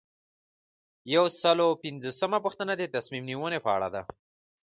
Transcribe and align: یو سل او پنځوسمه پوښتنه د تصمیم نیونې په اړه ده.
یو 1.15 1.25
سل 1.41 1.57
او 1.65 1.71
پنځوسمه 1.83 2.37
پوښتنه 2.45 2.73
د 2.77 2.83
تصمیم 2.95 3.23
نیونې 3.29 3.59
په 3.65 3.69
اړه 3.75 3.87
ده. 3.95 4.01